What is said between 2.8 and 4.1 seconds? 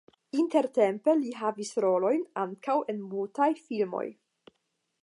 en mutaj filmoj.